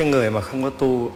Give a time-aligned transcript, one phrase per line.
[0.00, 1.12] cái người mà không có tu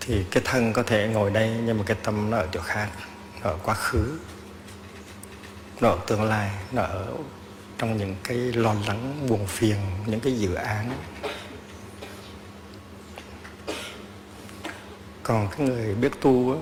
[0.00, 2.88] thì cái thân có thể ngồi đây nhưng mà cái tâm nó ở chỗ khác
[3.42, 4.18] nó ở quá khứ
[5.80, 7.06] nó ở tương lai nó ở
[7.78, 9.76] trong những cái lo lắng buồn phiền
[10.06, 10.90] những cái dự án.
[15.22, 16.58] Còn cái người biết tu á,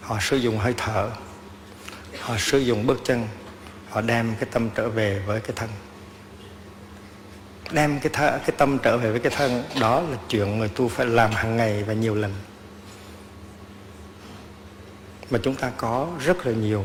[0.00, 1.10] họ sử dụng hơi thở
[2.20, 3.28] họ sử dụng bước chân
[3.90, 5.68] họ đem cái tâm trở về với cái thân
[7.72, 10.88] đem cái, thơ, cái tâm trở về với cái thân đó là chuyện người tu
[10.88, 12.34] phải làm hàng ngày và nhiều lần.
[15.30, 16.84] Mà chúng ta có rất là nhiều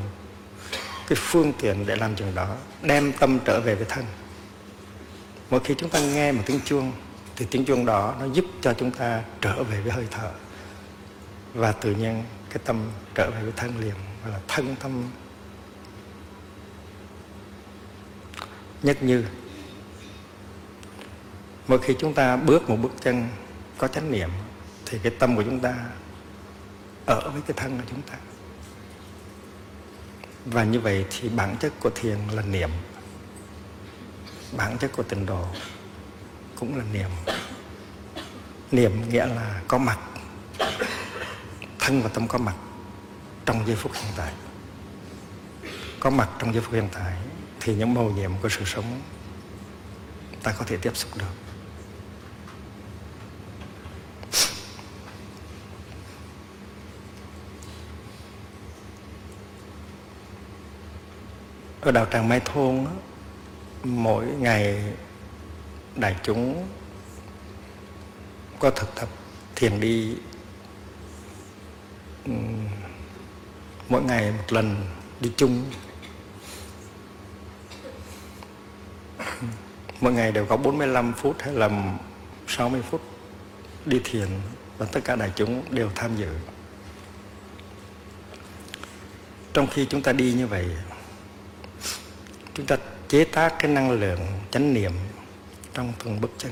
[1.07, 4.05] cái phương tiện để làm chuyện đó đem tâm trở về với thân.
[5.49, 6.91] Mỗi khi chúng ta nghe một tiếng chuông
[7.35, 10.31] thì tiếng chuông đó nó giúp cho chúng ta trở về với hơi thở.
[11.53, 15.03] Và tự nhiên cái tâm trở về với thân liền và là thân tâm.
[18.83, 19.25] Nhất như
[21.67, 23.27] mỗi khi chúng ta bước một bước chân
[23.77, 24.29] có chánh niệm,
[24.85, 25.75] thì cái tâm của chúng ta
[27.05, 28.15] ở với cái thân của chúng ta.
[30.45, 32.69] Và như vậy thì bản chất của thiền là niệm.
[34.57, 35.45] Bản chất của tịnh độ
[36.59, 37.09] cũng là niệm.
[38.71, 39.99] Niệm nghĩa là có mặt.
[41.79, 42.55] Thân và tâm có mặt
[43.45, 44.33] trong giây phút hiện tại.
[45.99, 47.13] Có mặt trong giây phút hiện tại
[47.59, 49.01] thì những màu nhiệm của sự sống
[50.43, 51.44] ta có thể tiếp xúc được.
[61.85, 62.85] Ở đạo tràng Mai Thôn
[63.83, 64.83] mỗi ngày
[65.95, 66.67] đại chúng
[68.59, 69.09] có thực tập
[69.55, 70.15] thiền đi
[73.89, 74.75] mỗi ngày một lần
[75.19, 75.63] đi chung.
[80.01, 81.97] Mỗi ngày đều có 45 phút hay là
[82.47, 83.01] 60 phút
[83.85, 84.27] đi thiền
[84.77, 86.29] và tất cả đại chúng đều tham dự.
[89.53, 90.65] Trong khi chúng ta đi như vậy
[92.55, 92.77] chúng ta
[93.07, 94.19] chế tác cái năng lượng
[94.51, 94.91] chánh niệm
[95.73, 96.51] trong từng bước chân.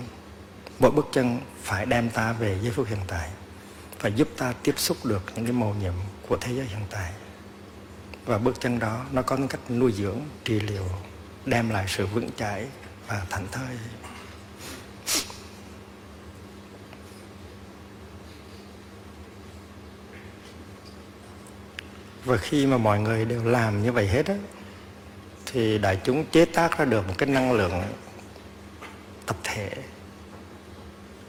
[0.79, 3.29] Mỗi bước chân phải đem ta về giây phút hiện tại
[3.99, 5.93] phải giúp ta tiếp xúc được những cái màu nhiệm
[6.27, 7.11] của thế giới hiện tại.
[8.25, 10.87] Và bước chân đó, nó có những cách nuôi dưỡng, trị liệu,
[11.45, 12.65] đem lại sự vững chãi
[13.07, 13.77] và thảnh thơi.
[22.25, 24.35] Và khi mà mọi người đều làm như vậy hết á
[25.53, 27.81] thì đại chúng chế tác ra được một cái năng lượng
[29.25, 29.69] tập thể.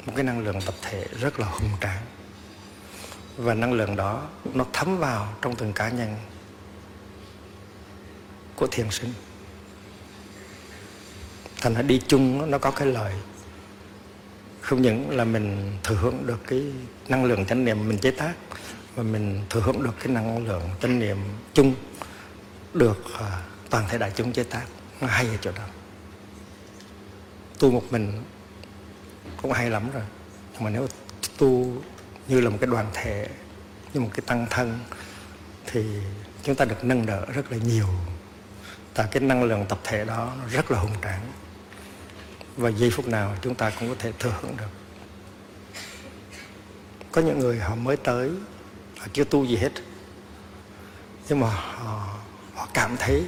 [0.06, 2.02] Một cái năng lượng tập thể rất là hùng tráng
[3.36, 4.22] và năng lượng đó
[4.54, 6.16] nó thấm vào trong từng cá nhân
[8.54, 9.12] của thiền sinh.
[11.60, 13.12] Thành ra đi chung nó có cái lợi,
[14.60, 16.62] không những là mình thừa hưởng được cái
[17.08, 18.34] năng lượng chánh niệm mình chế tác
[18.96, 21.16] mà mình thừa hưởng được cái năng lượng chánh niệm
[21.54, 21.74] chung
[22.74, 24.66] được à, toàn thể đại chúng chế tác.
[25.00, 25.64] Nó hay ở chỗ đó.
[27.58, 28.22] Tu một mình
[29.42, 30.02] cũng hay lắm rồi.
[30.52, 30.88] Nhưng mà nếu
[31.38, 31.82] tu
[32.28, 33.28] như là một cái đoàn thể
[33.94, 34.78] như một cái tăng thân
[35.66, 35.84] thì
[36.42, 37.86] chúng ta được nâng đỡ rất là nhiều.
[38.94, 41.32] Tại cái năng lượng tập thể đó nó rất là hùng tráng.
[42.56, 44.68] Và giây phút nào chúng ta cũng có thể thừa hưởng được.
[47.12, 48.30] Có những người họ mới tới
[48.98, 49.72] họ chưa tu gì hết.
[51.28, 52.18] Nhưng mà họ,
[52.54, 53.24] họ cảm thấy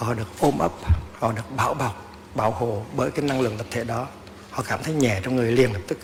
[0.00, 0.72] họ được ôm ấp,
[1.18, 4.08] họ được bảo bọc, bảo hộ bởi cái năng lượng tập thể đó.
[4.50, 5.98] Họ cảm thấy nhẹ trong người liền lập tức.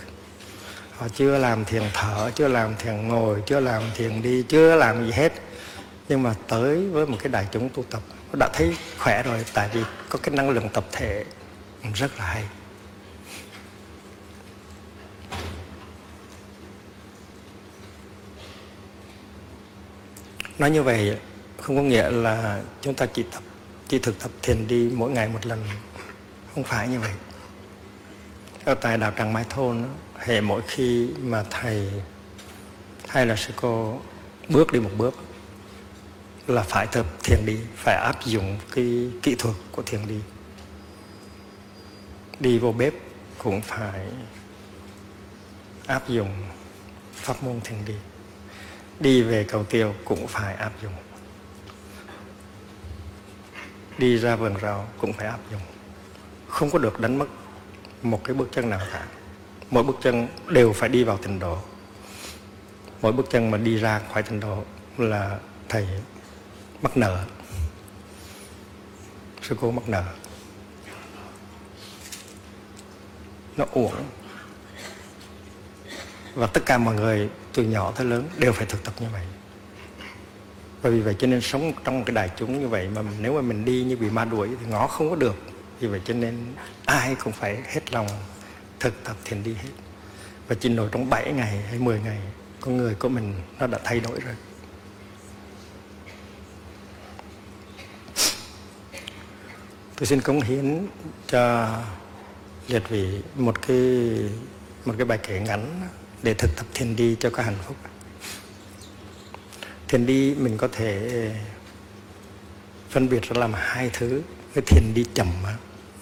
[0.96, 5.06] Họ chưa làm thiền thở, chưa làm thiền ngồi, chưa làm thiền đi, chưa làm
[5.06, 5.32] gì hết.
[6.08, 8.02] Nhưng mà tới với một cái đại chúng tu tập
[8.32, 11.24] đã thấy khỏe rồi, tại vì có cái năng lượng tập thể
[11.94, 12.44] rất là hay.
[20.58, 21.18] Nói như vậy
[21.60, 23.42] không có nghĩa là chúng ta chỉ tập
[23.88, 25.64] chỉ thực tập thiền đi mỗi ngày một lần.
[26.54, 27.12] Không phải như vậy.
[28.64, 29.84] Ở tại đạo tràng Mai Thôn
[30.18, 31.90] hệ mỗi khi mà thầy
[33.08, 34.00] hay là sư cô
[34.48, 35.14] bước đi một bước
[36.46, 40.20] là phải tập thiền đi, phải áp dụng cái kỹ thuật của thiền đi.
[42.40, 42.94] Đi vô bếp
[43.38, 44.00] cũng phải
[45.86, 46.30] áp dụng
[47.12, 47.94] pháp môn thiền đi.
[49.00, 50.92] Đi về cầu tiêu cũng phải áp dụng
[53.98, 55.60] đi ra vườn rau cũng phải áp dụng.
[56.48, 57.26] Không có được đánh mất
[58.02, 59.06] một cái bước chân nào cả.
[59.70, 61.58] Mỗi bước chân đều phải đi vào trình độ.
[63.02, 64.64] Mỗi bước chân mà đi ra khỏi trình độ
[64.98, 65.38] là
[65.68, 65.88] thầy
[66.82, 67.24] mắc nợ.
[69.42, 70.04] Sư cô mắc nợ.
[73.56, 73.94] Nó uổng.
[76.34, 79.22] Và tất cả mọi người từ nhỏ tới lớn đều phải thực tập như vậy
[80.86, 83.40] và vì vậy cho nên sống trong cái đại chúng như vậy mà nếu mà
[83.40, 85.36] mình đi như bị ma đuổi thì ngó không có được.
[85.80, 86.54] Vì vậy cho nên
[86.84, 88.06] ai cũng phải hết lòng
[88.80, 89.70] thực tập thiền đi hết.
[90.48, 92.18] Và chỉ nổi trong 7 ngày hay 10 ngày,
[92.60, 94.34] con người của mình nó đã thay đổi rồi.
[99.96, 100.86] Tôi xin cống hiến
[101.26, 101.74] cho
[102.68, 103.78] liệt vị một cái
[104.84, 105.80] một cái bài kể ngắn
[106.22, 107.76] để thực tập thiền đi cho có hạnh phúc
[109.88, 111.30] thiền đi mình có thể,
[112.90, 114.22] phân biệt ra làm hai thứ.
[114.54, 115.28] Cái thiền đi chậm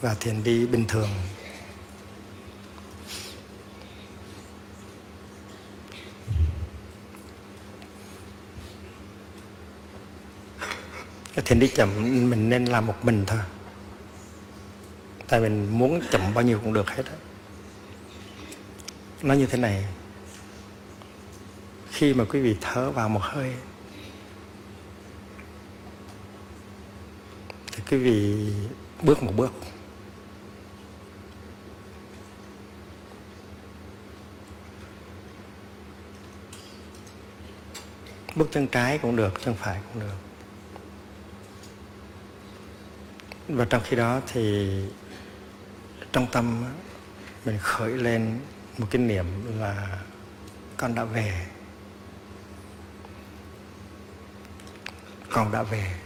[0.01, 1.09] và thiền đi bình thường.
[11.35, 11.89] Cái thiền đi chậm
[12.31, 13.41] mình nên làm một mình thôi.
[15.29, 17.17] Tại mình muốn chậm bao nhiêu cũng được hết á.
[19.23, 19.85] Nó như thế này.
[21.91, 23.53] Khi mà quý vị thở vào một hơi
[27.91, 28.53] quý vị
[29.03, 29.53] bước một bước.
[38.35, 40.15] Bước chân trái cũng được, chân phải cũng được.
[43.49, 44.71] Và trong khi đó thì
[46.13, 46.65] trong tâm
[47.45, 48.41] mình khởi lên
[48.79, 49.27] một cái niệm
[49.61, 49.99] là
[50.77, 51.47] con đã về.
[55.31, 56.04] Con đã về.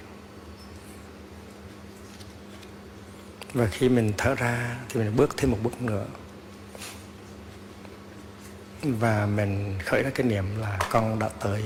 [3.52, 6.06] Và khi mình thở ra thì mình bước thêm một bước nữa.
[8.82, 11.64] Và mình khởi ra cái niệm là con đã tới.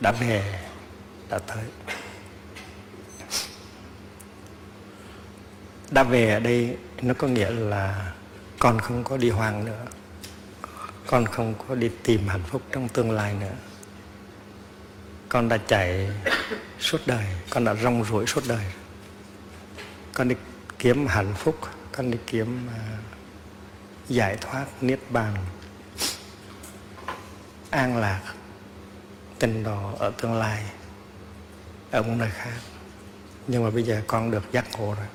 [0.00, 0.60] Đã về
[1.30, 1.64] đã tới.
[5.90, 8.12] Đã về ở đây nó có nghĩa là
[8.58, 9.84] con không có đi hoang nữa.
[11.06, 13.54] Con không có đi tìm hạnh phúc trong tương lai nữa.
[15.28, 16.10] Con đã chạy
[16.78, 18.64] suốt đời, con đã rong ruổi suốt đời
[20.14, 20.34] con đi
[20.78, 21.58] kiếm hạnh phúc
[21.92, 23.00] con đi kiếm uh,
[24.08, 25.34] giải thoát niết bàn.
[27.70, 28.34] An lạc
[29.38, 30.64] tình độ ở tương lai
[31.90, 32.58] ở một nơi khác.
[33.46, 35.06] Nhưng mà bây giờ con được giác ngộ rồi.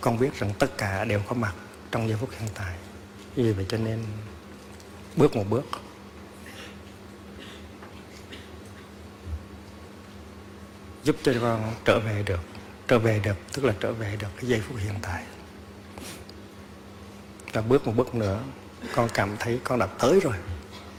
[0.00, 1.54] Con biết rằng tất cả đều có mặt
[1.90, 2.74] trong giây phút hiện tại.
[3.34, 4.04] Vì vậy cho nên
[5.16, 5.64] bước một bước.
[11.04, 12.53] Giúp cho con trở về được
[12.88, 15.22] trở về được, tức là trở về được cái giây phút hiện tại.
[17.52, 18.42] Và bước một bước nữa,
[18.94, 20.34] con cảm thấy con đã tới rồi.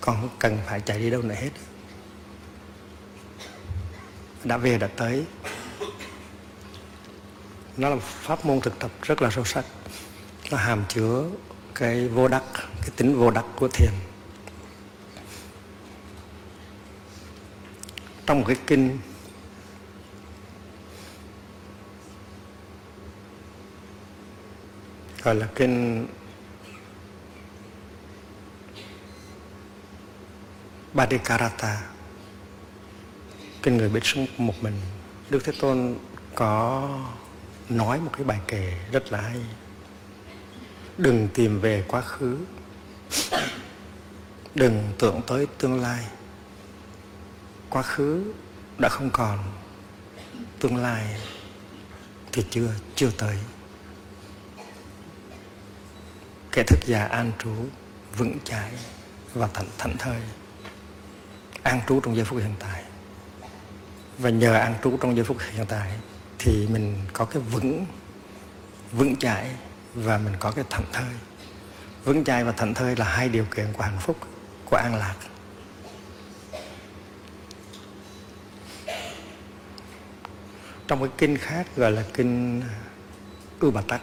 [0.02, 1.50] Con không cần phải chạy đi đâu nữa hết.
[4.44, 5.26] Đã về, đã tới.
[7.78, 9.66] Nó là pháp môn thực tập rất là sâu sắc.
[10.52, 11.30] Nó hàm chứa
[11.76, 13.92] cái vô đắc, cái tính vô đắc của thiền.
[18.26, 19.00] Trong một cái kinh
[25.26, 26.08] gọi là kinh
[30.94, 31.82] Badikarata
[33.64, 34.74] kinh người biết sống một mình.
[35.30, 35.96] Đức Thế Tôn
[36.36, 36.90] có
[37.70, 39.40] nói một cái bài kể rất là hay.
[40.98, 42.38] Đừng tìm về quá khứ.
[44.56, 46.06] Đừng tưởng tới tương lai.
[47.70, 48.34] Quá khứ
[48.78, 49.40] đã không còn,
[50.60, 51.22] tương lai
[52.32, 53.38] thì chưa chưa tới
[56.56, 57.50] kẻ thức già an trú
[58.18, 58.72] vững chãi
[59.34, 60.22] và thảnh thảnh thơi.
[61.64, 62.84] An trú trong giây phút hiện tại.
[64.18, 65.92] Và nhờ an trú trong giây phút hiện tại
[66.40, 67.86] thì mình có cái vững
[68.92, 69.56] vững chãi
[69.94, 71.14] và mình có cái thảnh thơi.
[72.04, 74.18] Vững chãi và thảnh thơi là hai điều kiện của hạnh phúc,
[74.66, 75.16] của an lạc.
[80.88, 82.62] Trong cái kinh khác gọi là kinh
[83.60, 84.02] ưu bà tắc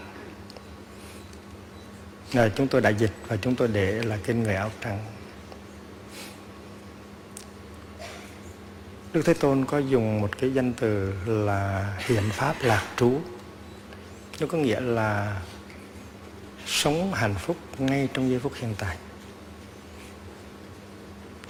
[2.32, 4.98] là chúng tôi đã dịch và chúng tôi để là kinh người áo trắng.
[9.12, 13.20] Đức Thế Tôn có dùng một cái danh từ là hiện pháp lạc trú.
[14.40, 15.40] Nó có nghĩa là
[16.66, 18.96] sống hạnh phúc ngay trong giây phút hiện tại.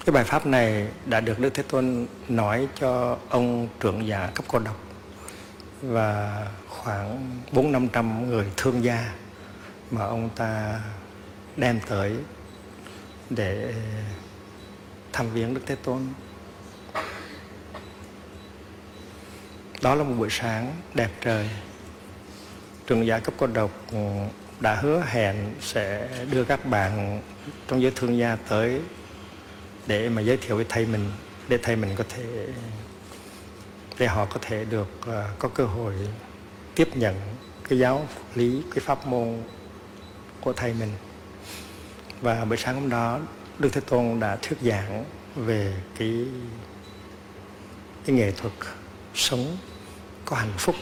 [0.05, 4.45] Cái bài pháp này đã được Đức Thế Tôn nói cho ông trưởng giả cấp
[4.49, 4.77] cô độc
[5.83, 9.13] và khoảng bốn năm trăm người thương gia
[9.93, 10.81] mà ông ta
[11.57, 12.17] đem tới
[13.31, 13.75] để
[15.13, 16.03] thăm viếng Đức Thế Tôn.
[19.83, 21.49] Đó là một buổi sáng đẹp trời.
[22.87, 23.71] Trường giả cấp cô độc
[24.61, 27.23] đã hứa hẹn sẽ đưa các bạn
[27.69, 28.81] trong giới thương gia tới
[29.87, 31.11] để mà giới thiệu với thầy mình,
[31.49, 32.47] để thầy mình có thể,
[33.99, 35.95] để họ có thể được à, có cơ hội
[36.75, 37.15] tiếp nhận
[37.69, 39.43] cái giáo lý, cái pháp môn
[40.43, 40.93] của thầy mình.
[42.21, 43.19] Và buổi sáng hôm đó,
[43.59, 45.05] Đức Thế Tôn đã thuyết giảng
[45.37, 46.27] về cái
[48.05, 48.53] cái nghệ thuật
[49.15, 49.57] sống
[50.25, 50.77] có hạnh phúc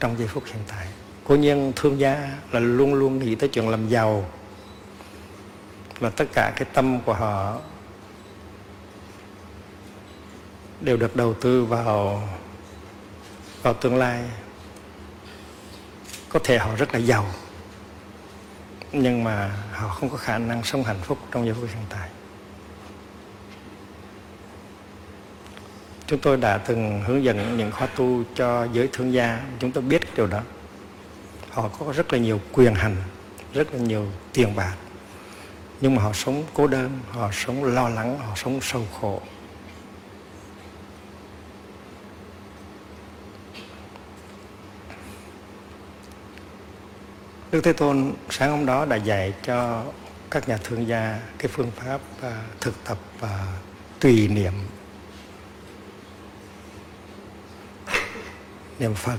[0.00, 0.86] trong giây phút hiện tại.
[1.24, 4.30] Cố nhiên thương gia là luôn luôn nghĩ tới chuyện làm giàu.
[5.98, 7.60] Và tất cả cái tâm của họ
[10.80, 12.28] đều được đầu tư vào
[13.62, 14.24] vào tương lai.
[16.28, 17.26] Có thể họ rất là giàu
[18.92, 22.08] nhưng mà họ không có khả năng sống hạnh phúc trong giây phút hiện tại.
[26.06, 29.40] Chúng tôi đã từng hướng dẫn những khóa tu cho giới thương gia.
[29.60, 30.40] Chúng tôi biết điều đó.
[31.50, 32.96] Họ có rất là nhiều quyền hành,
[33.54, 34.74] rất là nhiều tiền bạc.
[35.80, 39.22] Nhưng mà họ sống cô đơn, họ sống lo lắng, họ sống sâu khổ.
[47.58, 49.84] Đức Thế Tôn sáng hôm đó đã dạy cho
[50.30, 53.46] các nhà thương gia cái phương pháp à, thực tập và
[54.00, 54.52] tùy niệm
[58.78, 59.18] niệm Phật,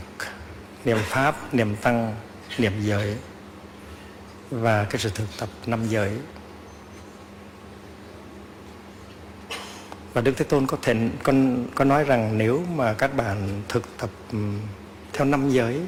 [0.86, 2.16] niệm Pháp, niệm Tăng,
[2.58, 3.16] niệm giới
[4.50, 6.12] và cái sự thực tập năm giới.
[10.14, 11.34] Và Đức Thế Tôn có thể có,
[11.76, 14.10] có nói rằng nếu mà các bạn thực tập
[15.14, 15.82] theo năm giới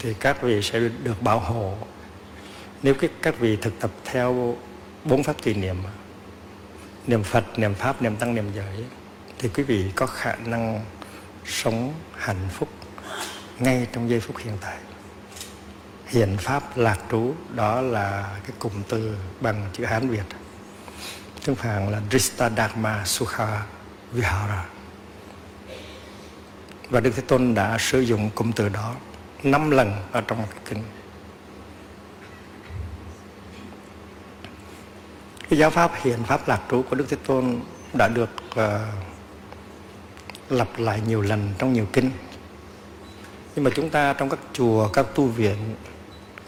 [0.00, 1.74] thì các vị sẽ được bảo hộ.
[2.82, 4.56] Nếu các vị thực tập theo
[5.04, 5.76] bốn pháp tùy niệm
[7.06, 8.84] niệm Phật, niệm Pháp, niệm Tăng, niệm giới
[9.38, 10.84] thì quý vị có khả năng
[11.44, 12.68] sống hạnh phúc
[13.58, 14.78] ngay trong giây phút hiện tại.
[16.06, 20.24] Hiện pháp lạc trú đó là cái cụm từ bằng chữ hán việt
[21.44, 23.62] tiếng phạn là drista dharma sukha
[24.12, 24.64] vihara.
[26.90, 28.94] Và đức thế tôn đã sử dụng cụm từ đó
[29.42, 30.82] năm lần ở trong kinh.
[35.48, 37.60] Cái giáo pháp hiện pháp lạc trú của đức thế tôn
[37.92, 38.60] đã được uh,
[40.48, 42.10] lặp lại nhiều lần trong nhiều kinh.
[43.54, 45.76] Nhưng mà chúng ta trong các chùa các tu viện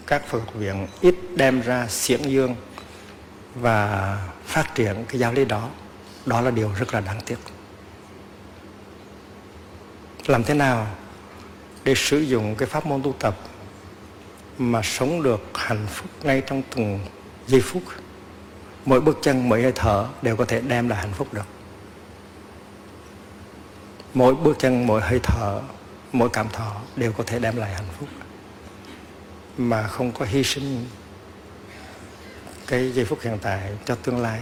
[0.06, 2.56] các phật viện ít đem ra xiển dương
[3.54, 5.68] và phát triển cái giáo lý đó.
[6.26, 7.38] Đó là điều rất là đáng tiếc.
[10.26, 10.86] Làm thế nào
[11.84, 13.38] để sử dụng cái pháp môn tu tập
[14.58, 17.00] mà sống được hạnh phúc ngay trong từng
[17.46, 17.82] giây phút.
[18.84, 21.46] Mỗi bước chân, mỗi hơi thở đều có thể đem lại hạnh phúc được.
[24.14, 25.60] Mỗi bước chân, mỗi hơi thở,
[26.12, 28.08] mỗi cảm thọ đều có thể đem lại hạnh phúc.
[29.58, 30.86] Mà không có hy sinh
[32.66, 34.40] cái giây phút hiện tại cho tương lai.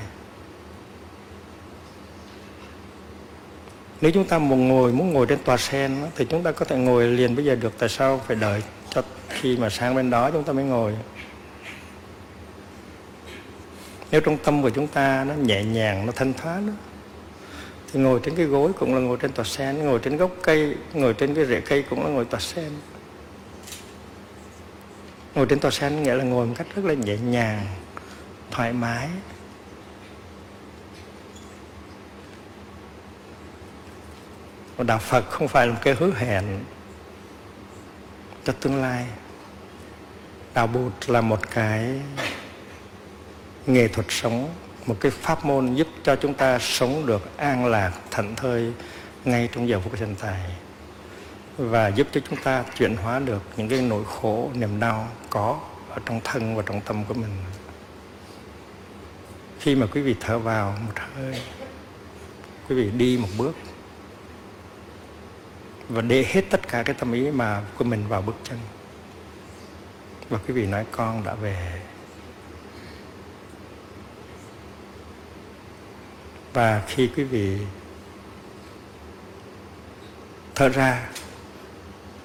[4.00, 6.76] Nếu chúng ta muốn ngồi muốn ngồi trên tòa sen thì chúng ta có thể
[6.76, 7.72] ngồi liền bây giờ được.
[7.78, 10.94] Tại sao phải đợi cho khi mà sang bên đó chúng ta mới ngồi?
[14.10, 16.72] Nếu trong tâm của chúng ta nó nhẹ nhàng nó thanh thoát đó,
[17.92, 20.74] thì ngồi trên cái gối cũng là ngồi trên tòa sen ngồi trên gốc cây
[20.94, 22.70] ngồi trên cái rễ cây cũng là ngồi tòa sen.
[25.34, 27.66] Ngồi trên tòa sen nghĩa là ngồi một cách rất là nhẹ nhàng
[28.50, 29.08] thoải mái.
[34.80, 36.44] Còn đạo phật không phải là một cái hứa hẹn
[38.44, 39.06] cho tương lai.
[40.54, 42.00] Đạo bụt là một cái
[43.66, 44.54] nghệ thuật sống,
[44.86, 48.72] một cái pháp môn giúp cho chúng ta sống được an lạc, thảnh thơi
[49.24, 50.40] ngay trong giờ phút hiện tại
[51.56, 55.60] và giúp cho chúng ta chuyển hóa được những cái nỗi khổ, niềm đau có
[55.90, 57.32] ở trong thân và trong tâm của mình.
[59.58, 61.42] Khi mà quý vị thở vào một hơi,
[62.68, 63.56] quý vị đi một bước
[65.90, 68.58] và để hết tất cả cái tâm ý mà của mình vào bước chân.
[70.28, 71.82] Và quý vị nói, con đã về.
[76.52, 77.58] Và khi quý vị
[80.54, 81.08] thở ra,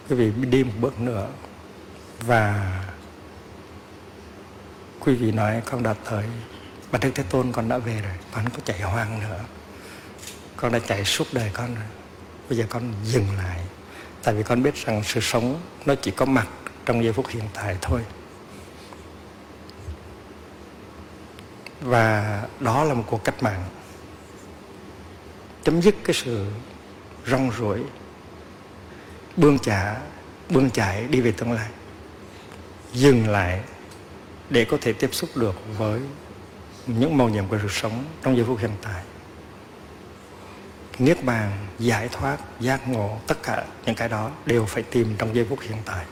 [0.09, 1.29] quý vị đi một bước nữa
[2.19, 2.71] và
[4.99, 6.25] quý vị nói, con đã tới.
[6.91, 9.39] Và đức thế tôn con đã về rồi con không có chạy hoang nữa.
[10.55, 11.85] Con đã chạy suốt đời con rồi
[12.49, 13.59] bây giờ con dừng lại,
[14.23, 16.47] tại vì con biết rằng sự sống nó chỉ có mặt
[16.85, 18.01] trong giây phút hiện tại thôi.
[21.81, 23.63] Và đó là một cuộc cách mạng
[25.63, 26.45] chấm dứt cái sự
[27.27, 27.79] rong ruổi,
[29.37, 30.01] bươn chả,
[30.49, 31.69] bươn chải đi về tương lai.
[32.93, 33.61] Dừng lại
[34.49, 36.01] để có thể tiếp xúc được với
[36.87, 39.03] những màu nhiệm của sự sống trong giây phút hiện tại
[40.99, 45.35] niết bàn, giải thoát, giác ngộ, tất cả những cái đó đều phải tìm trong
[45.35, 46.05] giây phút hiện tại.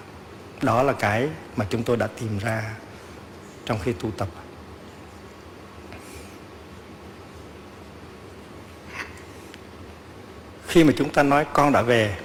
[0.62, 2.76] Đó là cái mà chúng tôi đã tìm ra
[3.66, 4.28] trong khi tu tập.
[10.68, 12.18] Khi mà chúng ta nói con đã về,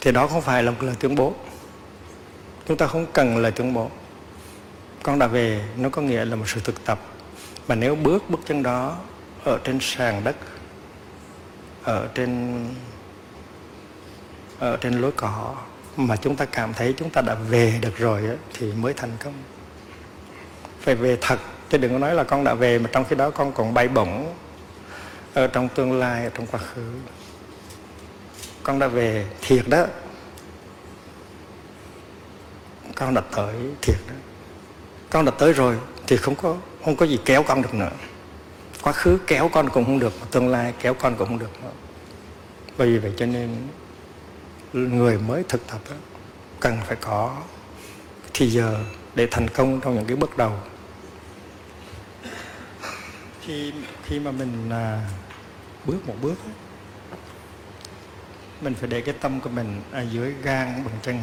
[0.00, 1.34] thì đó không phải là một lời tuyên bố.
[2.66, 3.90] Chúng ta không cần lời tuyên bố.
[5.02, 7.00] Con đã về, nó có nghĩa là một sự thực tập
[7.68, 8.96] mà nếu bước bước chân đó
[9.44, 10.36] ở trên sàn đất,
[11.84, 12.64] ở trên
[14.58, 15.54] ở trên lối cỏ
[15.96, 18.22] mà chúng ta cảm thấy chúng ta đã về được rồi
[18.54, 19.34] thì mới thành công.
[20.80, 21.38] Phải về thật,
[21.70, 23.88] chứ đừng có nói là con đã về mà trong khi đó con còn bay
[23.88, 24.34] bổng
[25.34, 26.82] ở trong tương lai, ở trong quá khứ.
[28.62, 29.86] Con đã về thiệt đó.
[32.94, 34.14] Con đã tới thiệt đó.
[35.10, 37.90] Con đã tới rồi thì không có không có gì kéo con được nữa.
[38.82, 41.70] Quá khứ kéo con cũng không được tương lai kéo con cũng không được nữa.
[42.78, 43.56] Bởi vì vậy cho nên
[44.72, 45.96] người mới thực tập đó,
[46.60, 47.36] cần phải có
[48.34, 50.52] thì giờ để thành công trong những cái bước đầu.
[53.40, 53.72] Khi
[54.04, 55.00] khi mà mình à,
[55.86, 56.36] bước một bước
[58.60, 61.20] mình phải để cái tâm của mình ở dưới gan bằng chân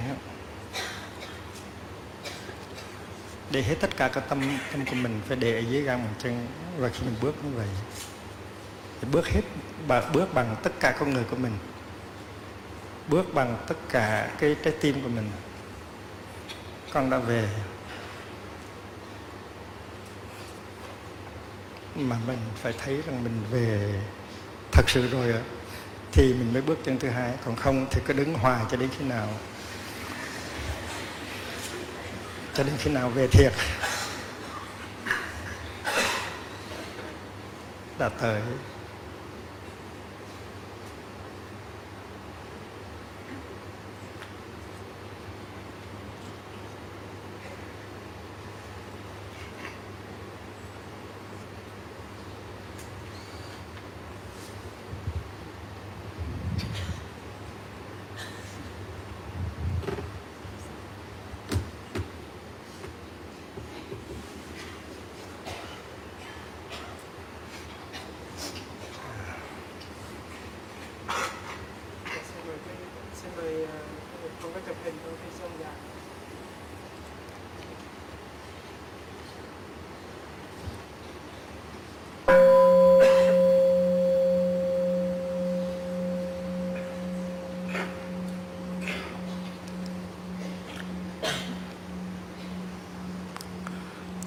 [3.51, 6.13] để hết tất cả các tâm tâm của mình phải để ở dưới gan bàn
[6.19, 6.47] chân.
[6.77, 7.67] Và khi mình bước như vậy.
[9.01, 9.41] Thì bước hết
[9.87, 11.57] và bước bằng tất cả con người của mình.
[13.07, 15.31] Bước bằng tất cả cái, trái tim của mình.
[16.93, 17.49] Con đã về.
[21.95, 24.01] Mà mình phải thấy rằng mình về
[24.71, 25.33] thật sự rồi
[26.11, 27.31] thì mình mới bước chân thứ hai.
[27.45, 29.27] Còn không thì cứ đứng hoài cho đến khi nào
[32.55, 33.53] cho đến khi nào về thiệt
[37.99, 38.41] đã tới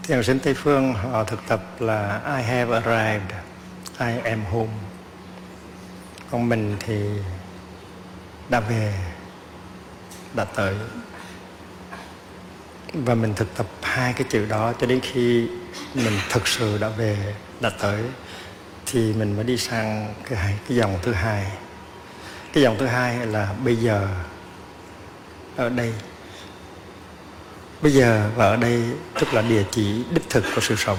[0.08, 3.30] Thiền sinh Tây Phương họ thực tập là I have arrived,
[3.98, 4.72] I am home.
[6.30, 7.08] Còn mình thì
[8.48, 8.94] đã về,
[10.34, 10.74] đã tới.
[12.92, 15.48] Và mình thực tập hai cái chữ đó cho đến khi
[15.94, 18.02] mình thực sự đã về, đã tới
[18.86, 21.46] thì mình mới đi sang cái, cái dòng thứ hai.
[22.52, 24.08] Cái dòng thứ hai là bây giờ
[25.56, 25.92] ở đây
[27.82, 28.82] bây giờ và ở đây
[29.20, 30.98] tức là địa chỉ đích thực của sự sống.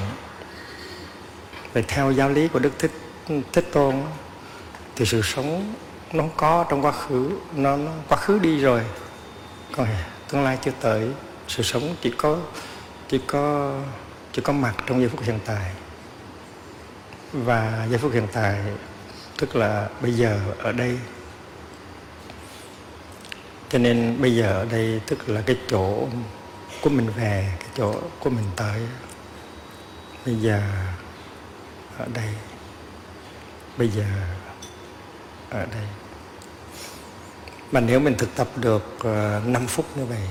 [1.73, 2.91] Vậy theo giáo lý của đức thích
[3.53, 3.95] thích tôn
[4.95, 5.73] thì sự sống
[6.13, 8.81] nó có trong quá khứ nó, nó quá khứ đi rồi.
[9.77, 9.87] Còn
[10.29, 11.09] tương lai chưa tới
[11.47, 12.37] sự sống chỉ có
[13.09, 13.73] chỉ có
[14.33, 15.71] chỉ có mặt trong giây phút hiện tại.
[17.33, 18.59] Và giây phút hiện tại
[19.37, 20.99] tức là bây giờ ở đây.
[23.69, 26.07] Cho nên bây giờ ở đây tức là cái chỗ
[26.81, 28.81] của mình về, cái chỗ của mình tới.
[30.25, 30.61] Bây giờ
[31.97, 32.33] ở đây.
[33.77, 34.05] Bây giờ
[35.49, 35.85] ở đây.
[37.71, 40.21] Mà nếu mình thực tập được ờ, 5 phút như vậy,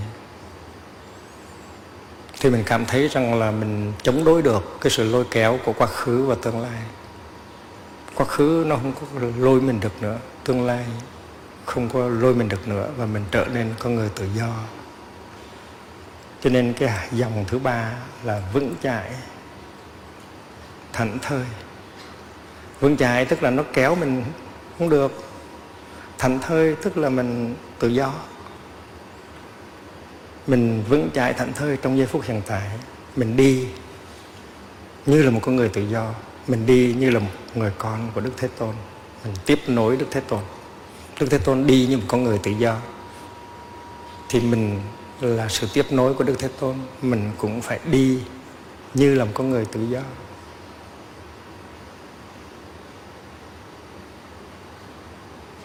[2.40, 5.72] thì mình cảm thấy rằng là mình chống đối được cái sự lôi kéo của
[5.72, 6.82] quá khứ và tương lai.
[8.14, 9.06] Quá khứ nó không có
[9.36, 10.84] lôi mình được nữa, tương lai
[11.66, 14.52] không có lôi mình được nữa và mình trở nên con người tự do
[16.42, 17.92] cho nên cái dòng thứ ba
[18.24, 19.10] là vững chãi,
[20.92, 21.44] thảnh thơi.
[22.80, 24.24] Vững chãi tức là nó kéo mình
[24.78, 25.24] không được.
[26.18, 28.14] Thảnh thơi tức là mình tự do.
[30.46, 32.70] Mình vững chãi thảnh thơi trong giây phút hiện tại.
[33.16, 33.68] Mình đi
[35.06, 36.14] như là một con người tự do.
[36.46, 38.74] Mình đi như là một người con của đức thế tôn.
[39.24, 40.40] Mình tiếp nối đức thế tôn.
[41.20, 42.76] Đức thế tôn đi như một con người tự do.
[44.28, 44.80] Thì mình
[45.20, 46.76] là sự tiếp nối của Đức Thế Tôn.
[47.02, 48.22] Mình cũng phải đi
[48.94, 50.00] như là một con người tự do.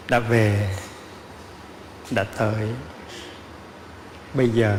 [0.08, 0.76] Đã về,
[2.10, 2.68] đã tới.
[4.34, 4.78] Bây giờ,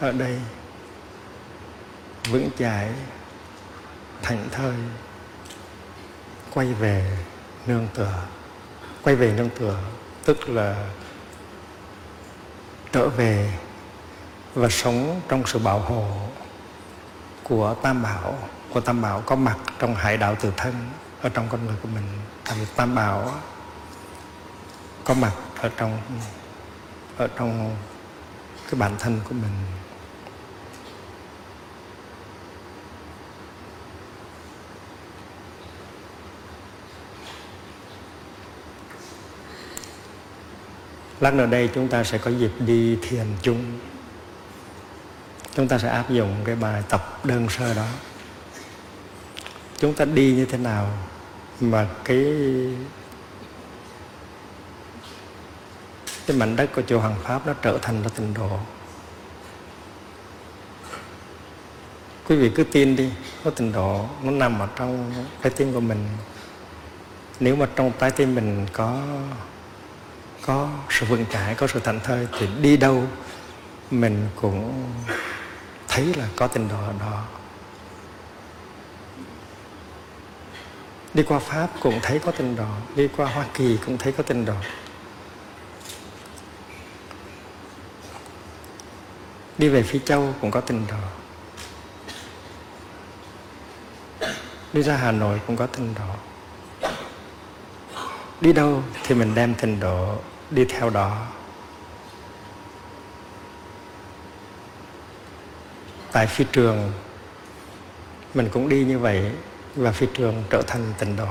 [0.00, 0.40] ở đây,
[2.30, 2.90] vững chãi,
[4.22, 4.74] thảnh thơi,
[6.54, 7.16] quay về
[7.66, 8.22] nương tựa.
[9.02, 9.78] Quay về nương tựa,
[10.24, 10.90] tức là
[12.92, 13.52] trở về
[14.54, 16.04] và sống trong sự bảo hộ
[17.42, 18.38] của tam bảo.
[18.70, 20.74] Của tam bảo có mặt trong hải đạo tự thân,
[21.22, 22.04] ở trong con người của mình.
[22.44, 23.30] Tại vì tam bảo
[25.04, 25.98] có mặt ở trong
[27.16, 27.76] ở trong
[28.70, 29.81] cái bản thân của mình.
[41.22, 43.78] Lát nữa đây chúng ta sẽ có dịp đi thiền chung.
[45.54, 47.86] Chúng ta sẽ áp dụng cái bài tập đơn sơ đó.
[49.78, 50.88] Chúng ta đi như thế nào
[51.60, 52.26] mà cái
[56.26, 58.58] cái mảnh đất của chùa Hoàng Pháp nó trở thành là tịnh độ?
[62.28, 63.10] Quý vị cứ tin đi,
[63.44, 66.06] có tịnh độ nó nằm ở trong trái tim của mình.
[67.40, 69.02] Nếu mà trong trái tim mình có
[70.46, 73.04] có sự vững chãi có sự thảnh thơi thì đi đâu
[73.90, 74.90] mình cũng
[75.88, 77.24] thấy là có tình độ ở đó
[81.14, 84.22] đi qua pháp cũng thấy có tình độ đi qua hoa kỳ cũng thấy có
[84.22, 84.54] tình độ
[89.58, 90.96] đi về phi châu cũng có tình độ
[94.72, 96.14] đi ra hà nội cũng có tình độ
[98.40, 100.18] đi đâu thì mình đem tình độ
[100.54, 101.26] đi theo đó.
[106.12, 106.92] Tại phi trường,
[108.34, 109.32] mình cũng đi như vậy
[109.74, 111.28] và phi trường trở thành tịnh độ.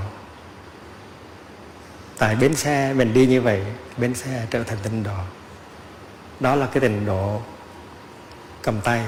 [2.17, 3.65] Tại bến xe, mình đi như vậy,
[3.97, 5.17] bến xe trở thành tịnh độ.
[6.39, 7.41] Đó là cái tịnh độ
[8.61, 9.05] cầm tay,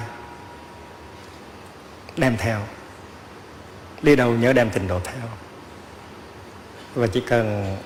[2.18, 2.62] đem theo.
[4.02, 5.28] Đi đâu nhớ đem tịnh độ theo.
[6.96, 7.78] Và chỉ cần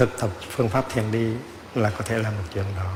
[0.00, 1.32] thực tập phương pháp thiền đi
[1.74, 2.92] là có thể làm được chuyện đó.